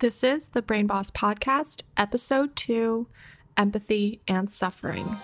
[0.00, 3.08] This is the Brain Boss Podcast, Episode 2
[3.56, 5.16] Empathy and Suffering.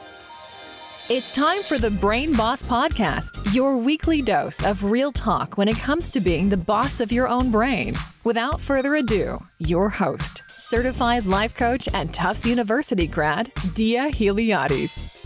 [1.09, 5.79] It's time for the Brain Boss Podcast, your weekly dose of real talk when it
[5.79, 7.95] comes to being the boss of your own brain.
[8.25, 15.25] Without further ado, your host, certified life coach and Tufts University grad, Dia Heliades.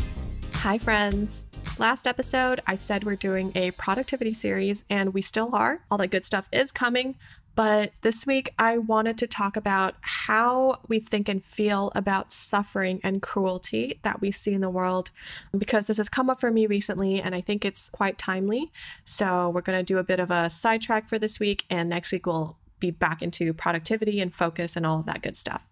[0.57, 1.47] Hi, friends.
[1.79, 5.85] Last episode, I said we're doing a productivity series, and we still are.
[5.91, 7.15] All that good stuff is coming.
[7.59, 13.01] But this week, I wanted to talk about how we think and feel about suffering
[13.03, 15.11] and cruelty that we see in the world,
[15.51, 18.71] because this has come up for me recently and I think it's quite timely.
[19.05, 22.13] So, we're going to do a bit of a sidetrack for this week, and next
[22.13, 25.67] week, we'll be back into productivity and focus and all of that good stuff.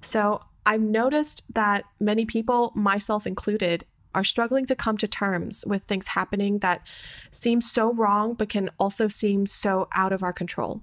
[0.00, 5.82] So, I've noticed that many people, myself included, are struggling to come to terms with
[5.82, 6.80] things happening that
[7.30, 10.82] seem so wrong but can also seem so out of our control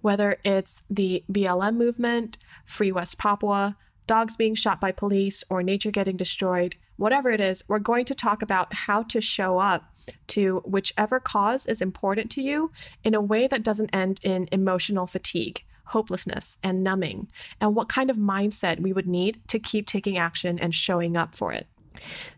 [0.00, 5.90] whether it's the BLM movement, Free West Papua, dogs being shot by police, or nature
[5.90, 9.92] getting destroyed, whatever it is, we're going to talk about how to show up
[10.28, 12.70] to whichever cause is important to you
[13.02, 17.28] in a way that doesn't end in emotional fatigue, hopelessness, and numbing,
[17.60, 21.34] and what kind of mindset we would need to keep taking action and showing up
[21.34, 21.66] for it.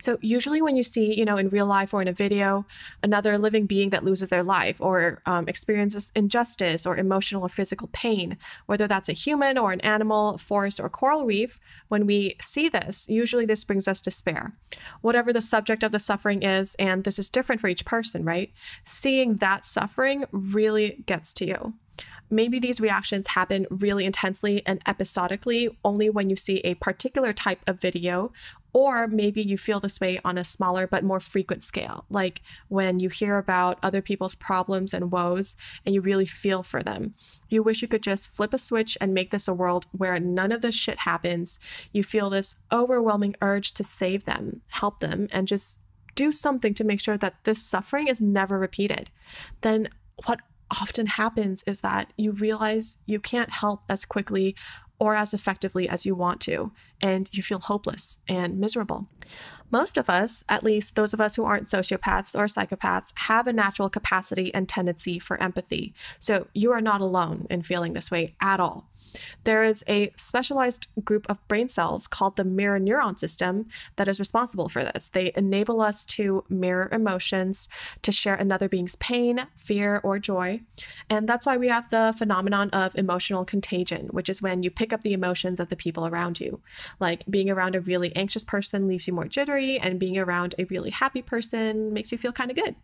[0.01, 2.67] So usually when you see, you know, in real life or in a video,
[3.03, 7.89] another living being that loses their life or um, experiences injustice or emotional or physical
[7.93, 12.69] pain, whether that's a human or an animal, forest or coral reef, when we see
[12.69, 14.55] this, usually this brings us despair.
[15.01, 18.53] Whatever the subject of the suffering is, and this is different for each person, right?
[18.85, 21.75] Seeing that suffering really gets to you.
[22.29, 27.61] Maybe these reactions happen really intensely and episodically only when you see a particular type
[27.67, 28.33] of video
[28.77, 33.01] or maybe you feel this way on a smaller but more frequent scale, like when
[33.01, 37.13] you hear about other people's problems and woes and you really feel for them.
[37.49, 40.53] You wish you could just flip a switch and make this a world where none
[40.53, 41.59] of this shit happens.
[41.91, 45.79] You feel this overwhelming urge to save them, help them, and just
[46.15, 49.09] do something to make sure that this suffering is never repeated.
[49.63, 49.89] Then
[50.27, 54.55] what often happens is that you realize you can't help as quickly
[54.98, 59.08] or as effectively as you want to, and you feel hopeless and miserable.
[59.70, 63.52] Most of us, at least those of us who aren't sociopaths or psychopaths, have a
[63.52, 65.92] natural capacity and tendency for empathy.
[66.20, 68.89] So you are not alone in feeling this way at all.
[69.45, 74.18] There is a specialized group of brain cells called the mirror neuron system that is
[74.18, 75.08] responsible for this.
[75.08, 77.68] They enable us to mirror emotions,
[78.02, 80.62] to share another being's pain, fear, or joy.
[81.08, 84.92] And that's why we have the phenomenon of emotional contagion, which is when you pick
[84.92, 86.61] up the emotions of the people around you.
[87.01, 90.64] Like being around a really anxious person leaves you more jittery, and being around a
[90.64, 92.77] really happy person makes you feel kind of good.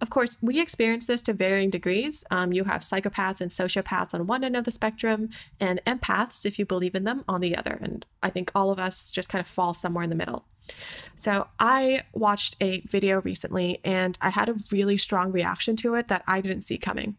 [0.00, 2.24] Of course, we experience this to varying degrees.
[2.30, 5.30] Um, you have psychopaths and sociopaths on one end of the spectrum,
[5.60, 7.78] and empaths, if you believe in them, on the other.
[7.80, 10.46] And I think all of us just kind of fall somewhere in the middle.
[11.16, 16.08] So, I watched a video recently and I had a really strong reaction to it
[16.08, 17.16] that I didn't see coming.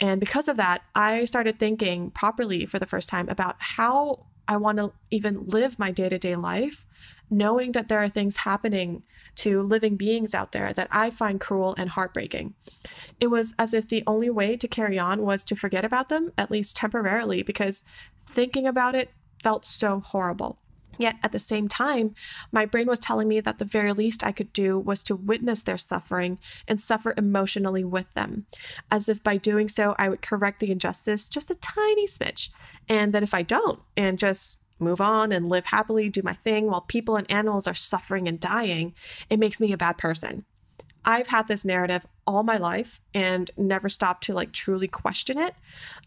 [0.00, 4.56] And because of that, I started thinking properly for the first time about how I
[4.56, 6.86] want to even live my day to day life,
[7.30, 9.02] knowing that there are things happening
[9.36, 12.54] to living beings out there that I find cruel and heartbreaking.
[13.20, 16.32] It was as if the only way to carry on was to forget about them,
[16.38, 17.82] at least temporarily, because
[18.28, 19.10] thinking about it
[19.42, 20.58] felt so horrible.
[20.98, 22.14] Yet at the same time,
[22.52, 25.62] my brain was telling me that the very least I could do was to witness
[25.62, 26.38] their suffering
[26.68, 28.46] and suffer emotionally with them,
[28.90, 32.50] as if by doing so I would correct the injustice just a tiny smidge.
[32.88, 36.66] And that if I don't and just move on and live happily, do my thing
[36.66, 38.94] while people and animals are suffering and dying,
[39.30, 40.44] it makes me a bad person.
[41.04, 45.54] I've had this narrative all my life and never stopped to like truly question it.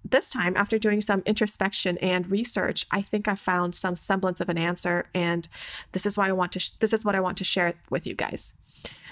[0.03, 4.49] This time, after doing some introspection and research, I think I found some semblance of
[4.49, 5.47] an answer, and
[5.91, 6.59] this is why I want to.
[6.59, 8.53] Sh- this is what I want to share with you guys.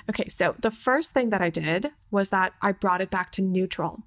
[0.08, 3.42] Okay, so the first thing that I did was that I brought it back to
[3.42, 4.04] neutral,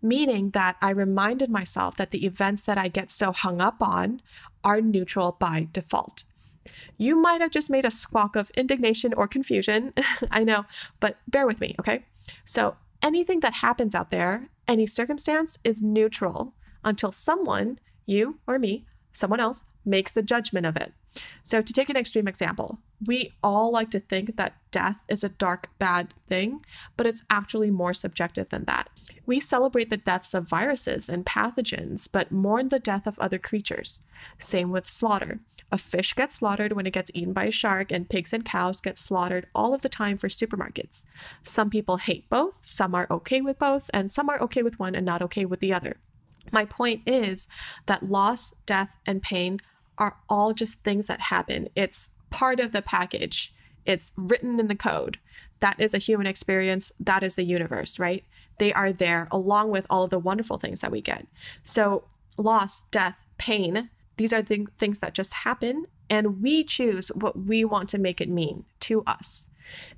[0.00, 4.22] meaning that I reminded myself that the events that I get so hung up on
[4.64, 6.24] are neutral by default.
[6.96, 9.92] You might have just made a squawk of indignation or confusion.
[10.30, 10.64] I know,
[11.00, 12.04] but bear with me, okay?
[12.44, 16.54] So, anything that happens out there, any circumstance is neutral
[16.84, 20.92] until someone, you or me, someone else, makes a judgment of it.
[21.42, 25.28] So, to take an extreme example, we all like to think that death is a
[25.28, 26.64] dark, bad thing,
[26.96, 28.88] but it's actually more subjective than that.
[29.26, 34.00] We celebrate the deaths of viruses and pathogens, but mourn the death of other creatures.
[34.38, 35.40] Same with slaughter.
[35.72, 38.82] A fish gets slaughtered when it gets eaten by a shark, and pigs and cows
[38.82, 41.06] get slaughtered all of the time for supermarkets.
[41.42, 44.94] Some people hate both, some are okay with both, and some are okay with one
[44.94, 45.96] and not okay with the other.
[46.52, 47.48] My point is
[47.86, 49.60] that loss, death, and pain
[49.96, 51.70] are all just things that happen.
[51.74, 53.54] It's part of the package,
[53.86, 55.18] it's written in the code.
[55.60, 56.92] That is a human experience.
[57.00, 58.24] That is the universe, right?
[58.58, 61.26] They are there along with all of the wonderful things that we get.
[61.62, 62.04] So,
[62.36, 67.64] loss, death, pain, these are th- things that just happen, and we choose what we
[67.64, 69.48] want to make it mean to us.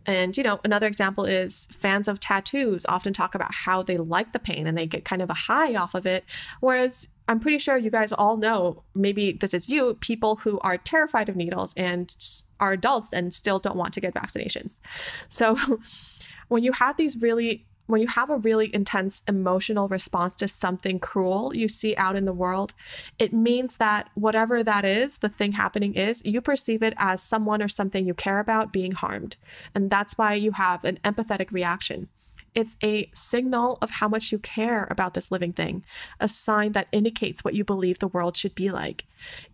[0.06, 4.32] And, you know, another example is fans of tattoos often talk about how they like
[4.32, 6.24] the pain and they get kind of a high off of it.
[6.60, 10.76] Whereas I'm pretty sure you guys all know, maybe this is you, people who are
[10.76, 12.14] terrified of needles and
[12.60, 14.80] are adults and still don't want to get vaccinations.
[15.28, 15.56] So
[16.48, 20.98] when you have these really when you have a really intense emotional response to something
[20.98, 22.74] cruel you see out in the world,
[23.18, 27.62] it means that whatever that is, the thing happening is, you perceive it as someone
[27.62, 29.36] or something you care about being harmed.
[29.74, 32.08] And that's why you have an empathetic reaction.
[32.54, 35.84] It's a signal of how much you care about this living thing,
[36.20, 39.06] a sign that indicates what you believe the world should be like.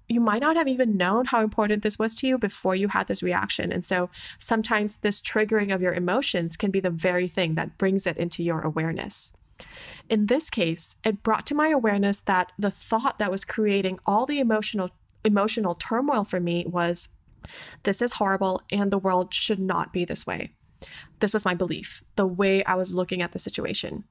[0.08, 3.06] You might not have even known how important this was to you before you had
[3.06, 3.72] this reaction.
[3.72, 8.06] And so sometimes this triggering of your emotions can be the very thing that brings
[8.06, 9.36] it into your awareness.
[10.08, 14.26] In this case, it brought to my awareness that the thought that was creating all
[14.26, 14.90] the emotional
[15.22, 17.10] emotional turmoil for me was
[17.82, 20.54] this is horrible and the world should not be this way.
[21.20, 24.04] This was my belief, the way I was looking at the situation.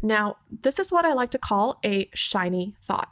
[0.00, 3.10] Now, this is what I like to call a shiny thought.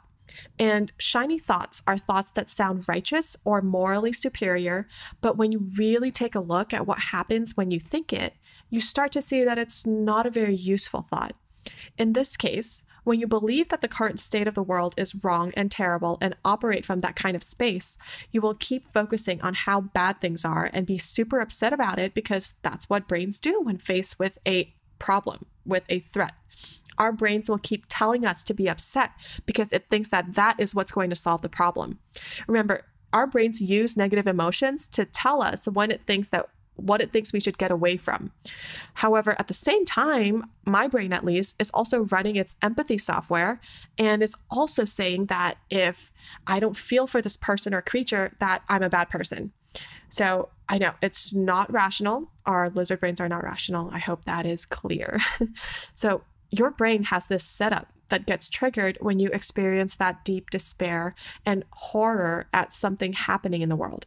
[0.57, 4.87] And shiny thoughts are thoughts that sound righteous or morally superior,
[5.19, 8.35] but when you really take a look at what happens when you think it,
[8.69, 11.35] you start to see that it's not a very useful thought.
[11.97, 15.51] In this case, when you believe that the current state of the world is wrong
[15.55, 17.97] and terrible and operate from that kind of space,
[18.31, 22.13] you will keep focusing on how bad things are and be super upset about it
[22.13, 26.33] because that's what brains do when faced with a problem, with a threat.
[26.97, 29.11] Our brains will keep telling us to be upset
[29.45, 31.99] because it thinks that that is what's going to solve the problem.
[32.47, 36.47] Remember, our brains use negative emotions to tell us when it thinks that
[36.81, 38.31] what it thinks we should get away from.
[38.95, 43.59] However, at the same time, my brain at least is also running its empathy software
[43.97, 46.11] and is also saying that if
[46.47, 49.51] I don't feel for this person or creature, that I'm a bad person.
[50.09, 52.31] So I know it's not rational.
[52.45, 53.89] Our lizard brains are not rational.
[53.91, 55.17] I hope that is clear.
[55.93, 61.15] so your brain has this setup that gets triggered when you experience that deep despair
[61.45, 64.05] and horror at something happening in the world.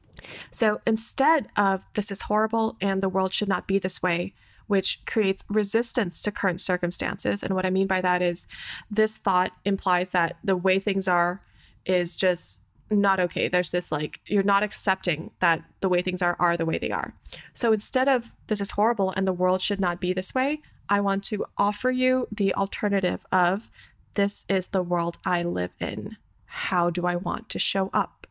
[0.51, 4.35] So instead of this is horrible and the world should not be this way,
[4.67, 7.43] which creates resistance to current circumstances.
[7.43, 8.47] And what I mean by that is
[8.91, 11.43] this thought implies that the way things are
[11.85, 12.61] is just
[12.91, 13.49] not okay.
[13.49, 16.91] There's this like, you're not accepting that the way things are are the way they
[16.91, 17.15] are.
[17.53, 21.01] So instead of this is horrible and the world should not be this way, I
[21.01, 23.71] want to offer you the alternative of
[24.15, 26.17] this is the world I live in.
[26.47, 28.27] How do I want to show up?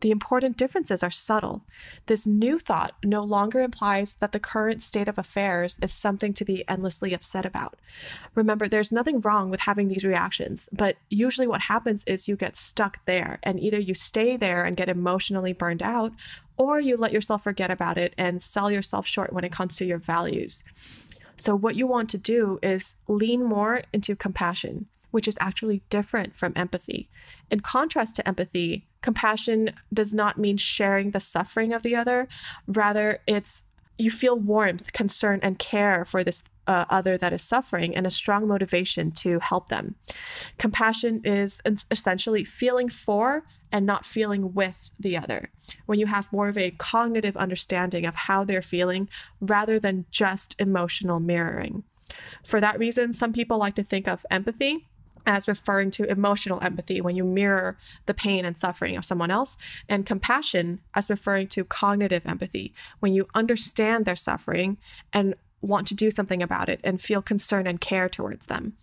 [0.00, 1.64] The important differences are subtle.
[2.06, 6.44] This new thought no longer implies that the current state of affairs is something to
[6.44, 7.76] be endlessly upset about.
[8.34, 12.56] Remember, there's nothing wrong with having these reactions, but usually what happens is you get
[12.56, 16.12] stuck there, and either you stay there and get emotionally burned out,
[16.58, 19.84] or you let yourself forget about it and sell yourself short when it comes to
[19.86, 20.62] your values.
[21.36, 26.34] So, what you want to do is lean more into compassion, which is actually different
[26.34, 27.08] from empathy.
[27.50, 32.28] In contrast to empathy, compassion does not mean sharing the suffering of the other.
[32.66, 33.62] Rather, it's
[33.98, 38.10] you feel warmth, concern, and care for this uh, other that is suffering and a
[38.10, 39.94] strong motivation to help them.
[40.58, 41.60] Compassion is
[41.90, 45.50] essentially feeling for and not feeling with the other.
[45.86, 49.08] When you have more of a cognitive understanding of how they're feeling
[49.40, 51.84] rather than just emotional mirroring.
[52.44, 54.88] For that reason, some people like to think of empathy
[55.26, 59.58] as referring to emotional empathy when you mirror the pain and suffering of someone else,
[59.88, 64.78] and compassion as referring to cognitive empathy when you understand their suffering
[65.12, 68.74] and want to do something about it and feel concern and care towards them.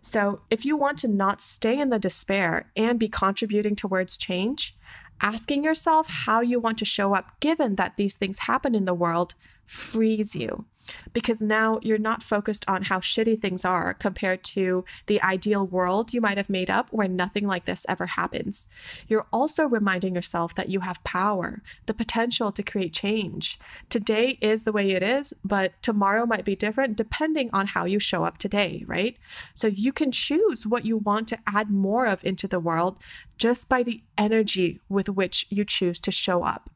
[0.00, 4.76] So, if you want to not stay in the despair and be contributing towards change,
[5.20, 8.94] asking yourself how you want to show up given that these things happen in the
[8.94, 9.34] world
[9.66, 10.64] frees you
[11.12, 16.12] because now you're not focused on how shitty things are compared to the ideal world
[16.12, 18.68] you might have made up where nothing like this ever happens.
[19.06, 23.58] You're also reminding yourself that you have power, the potential to create change.
[23.88, 27.98] Today is the way it is, but tomorrow might be different depending on how you
[27.98, 29.16] show up today, right?
[29.54, 32.98] So you can choose what you want to add more of into the world
[33.36, 36.70] just by the energy with which you choose to show up.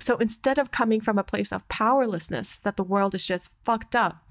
[0.00, 3.94] So instead of coming from a place of powerlessness that the world is just fucked
[3.94, 4.24] up,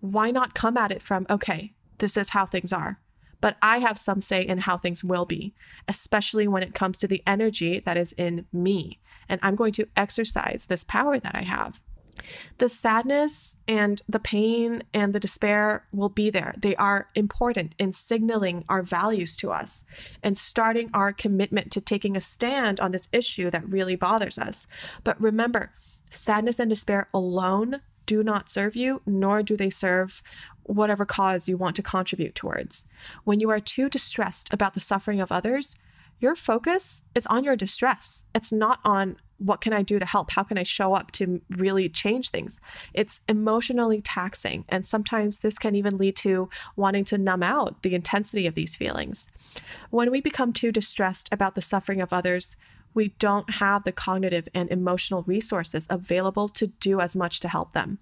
[0.00, 3.00] why not come at it from, okay, this is how things are,
[3.40, 5.54] but I have some say in how things will be,
[5.86, 9.00] especially when it comes to the energy that is in me.
[9.28, 11.82] And I'm going to exercise this power that I have.
[12.58, 16.54] The sadness and the pain and the despair will be there.
[16.56, 19.84] They are important in signaling our values to us
[20.22, 24.66] and starting our commitment to taking a stand on this issue that really bothers us.
[25.02, 25.72] But remember,
[26.10, 30.22] sadness and despair alone do not serve you, nor do they serve
[30.64, 32.86] whatever cause you want to contribute towards.
[33.24, 35.76] When you are too distressed about the suffering of others,
[36.20, 38.24] your focus is on your distress.
[38.34, 40.30] It's not on what can I do to help?
[40.30, 42.60] How can I show up to really change things?
[42.92, 44.64] It's emotionally taxing.
[44.68, 48.76] And sometimes this can even lead to wanting to numb out the intensity of these
[48.76, 49.28] feelings.
[49.90, 52.56] When we become too distressed about the suffering of others,
[52.94, 57.72] we don't have the cognitive and emotional resources available to do as much to help
[57.72, 57.98] them.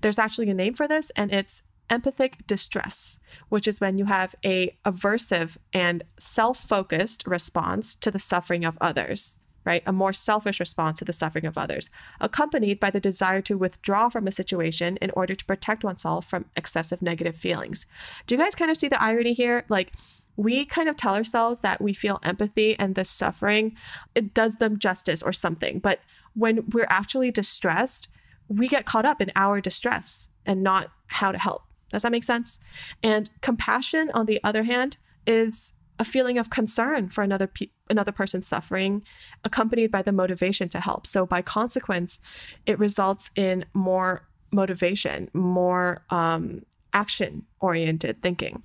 [0.00, 4.34] There's actually a name for this, and it's empathic distress, which is when you have
[4.44, 9.82] a aversive and self-focused response to the suffering of others right?
[9.86, 14.08] A more selfish response to the suffering of others, accompanied by the desire to withdraw
[14.08, 17.86] from a situation in order to protect oneself from excessive negative feelings.
[18.26, 19.64] Do you guys kind of see the irony here?
[19.68, 19.92] Like,
[20.36, 23.76] we kind of tell ourselves that we feel empathy and the suffering,
[24.14, 25.78] it does them justice or something.
[25.78, 26.00] But
[26.34, 28.08] when we're actually distressed,
[28.48, 31.62] we get caught up in our distress and not how to help.
[31.94, 32.58] Does that make sense?
[33.04, 34.96] And compassion, on the other hand,
[35.28, 39.04] is a feeling of concern for another pe- another person's suffering
[39.44, 42.20] accompanied by the motivation to help so by consequence
[42.66, 48.60] it results in more motivation more um, action oriented thinking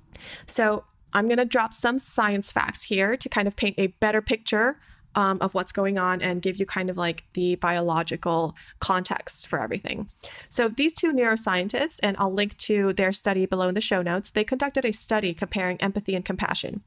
[0.48, 4.24] so i'm going to drop some science facts here to kind of paint a better
[4.24, 4.80] picture
[5.20, 9.62] um, of what's going on and give you kind of like the biological context for
[9.62, 10.08] everything.
[10.48, 14.32] So, these two neuroscientists, and I'll link to their study below in the show notes,
[14.32, 16.84] they conducted a study comparing empathy and compassion.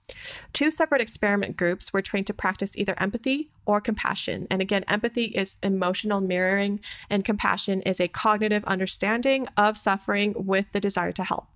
[0.55, 4.47] Two separate experiment groups were trained to practice either empathy or compassion.
[4.51, 10.73] And again, empathy is emotional mirroring, and compassion is a cognitive understanding of suffering with
[10.73, 11.49] the desire to help.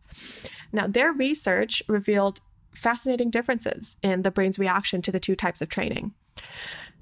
[0.72, 2.40] Now, their research revealed
[2.74, 6.12] fascinating differences in the brain's reaction to the two types of training.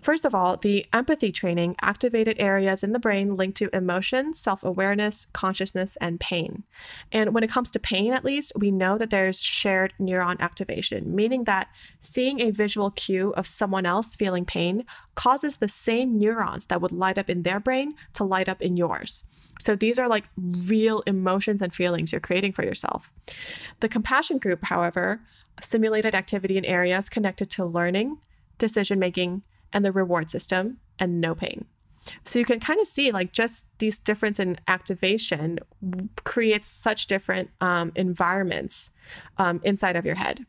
[0.04, 4.62] First of all, the empathy training activated areas in the brain linked to emotion, self
[4.62, 6.64] awareness, consciousness, and pain.
[7.10, 11.16] And when it comes to pain, at least, we know that there's shared neuron activation,
[11.16, 11.68] meaning that
[12.00, 16.92] seeing a visual cue of someone else feeling pain causes the same neurons that would
[16.92, 19.24] light up in their brain to light up in yours.
[19.58, 23.10] So these are like real emotions and feelings you're creating for yourself.
[23.80, 25.22] The compassion group, however,
[25.62, 28.18] simulated activity in areas connected to learning,
[28.58, 29.42] decision making,
[29.72, 31.66] and the reward system, and no pain.
[32.24, 35.58] So you can kind of see like just these difference in activation
[36.24, 38.90] creates such different um, environments
[39.38, 40.44] um, inside of your head.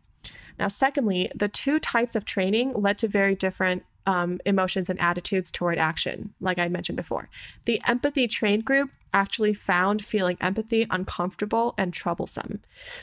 [0.59, 5.51] Now, secondly, the two types of training led to very different um, emotions and attitudes
[5.51, 7.29] toward action, like I mentioned before.
[7.65, 12.59] The empathy trained group actually found feeling empathy uncomfortable and troublesome.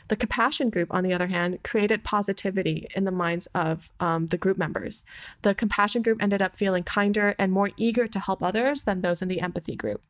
[0.09, 4.37] The compassion group, on the other hand, created positivity in the minds of um, the
[4.37, 5.05] group members.
[5.41, 9.23] The compassion group ended up feeling kinder and more eager to help others than those
[9.23, 10.03] in the empathy group.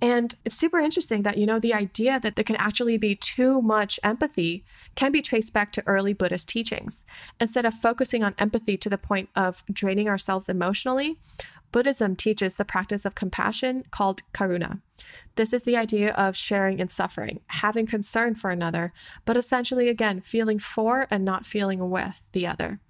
[0.00, 3.60] And it's super interesting that, you know, the idea that there can actually be too
[3.62, 7.04] much empathy can be traced back to early Buddhist teachings.
[7.38, 11.18] Instead of focusing on empathy to the point of draining ourselves emotionally,
[11.72, 14.80] Buddhism teaches the practice of compassion called karuna.
[15.36, 18.92] This is the idea of sharing in suffering, having concern for another,
[19.24, 22.80] but essentially, again, feeling for and not feeling with the other.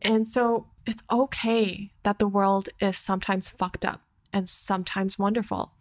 [0.00, 4.02] And so it's okay that the world is sometimes fucked up
[4.32, 5.72] and sometimes wonderful.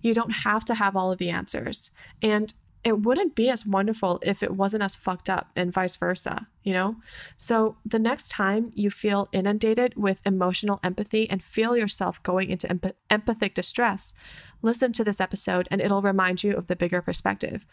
[0.00, 1.90] You don't have to have all of the answers.
[2.20, 2.52] And
[2.84, 6.72] it wouldn't be as wonderful if it wasn't as fucked up and vice versa, you
[6.72, 6.96] know?
[7.36, 12.66] So the next time you feel inundated with emotional empathy and feel yourself going into
[12.66, 14.14] empath- empathic distress,
[14.62, 17.64] listen to this episode and it'll remind you of the bigger perspective.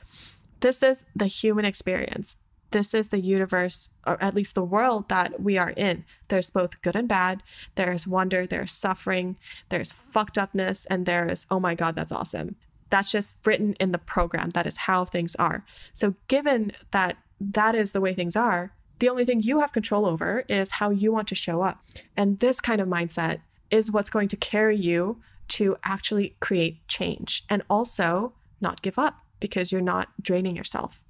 [0.59, 2.37] This is the human experience
[2.71, 6.05] this is the universe, or at least the world that we are in.
[6.27, 7.41] There's both good and bad.
[7.75, 9.37] There's wonder, there's suffering,
[9.69, 12.55] there's fucked upness, and there is, oh my God, that's awesome.
[12.89, 14.51] That's just written in the program.
[14.51, 15.65] That is how things are.
[15.93, 20.05] So, given that that is the way things are, the only thing you have control
[20.05, 21.83] over is how you want to show up.
[22.17, 23.39] And this kind of mindset
[23.71, 29.19] is what's going to carry you to actually create change and also not give up
[29.39, 31.03] because you're not draining yourself.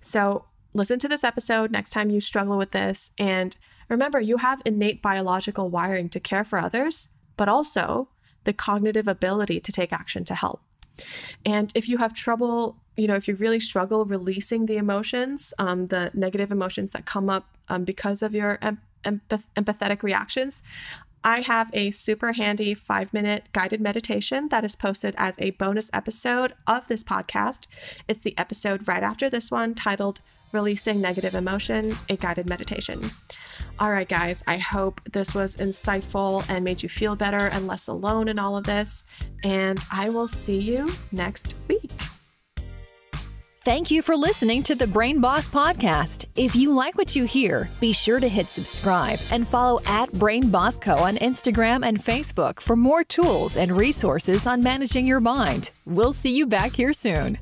[0.00, 3.10] So, listen to this episode next time you struggle with this.
[3.18, 3.56] And
[3.88, 8.08] remember, you have innate biological wiring to care for others, but also
[8.44, 10.62] the cognitive ability to take action to help.
[11.44, 15.88] And if you have trouble you know, if you really struggle releasing the emotions, um,
[15.88, 20.62] the negative emotions that come up um, because of your em- empath- empathetic reactions,
[21.22, 25.90] I have a super handy five minute guided meditation that is posted as a bonus
[25.92, 27.66] episode of this podcast.
[28.08, 30.20] It's the episode right after this one titled
[30.52, 33.00] Releasing Negative Emotion, a guided meditation.
[33.78, 37.88] All right, guys, I hope this was insightful and made you feel better and less
[37.88, 39.04] alone in all of this.
[39.44, 41.90] And I will see you next week.
[43.66, 46.26] Thank you for listening to the Brain Boss Podcast.
[46.36, 50.50] If you like what you hear, be sure to hit subscribe and follow at Brain
[50.50, 55.72] Boss Co on Instagram and Facebook for more tools and resources on managing your mind.
[55.84, 57.38] We'll see you back here soon.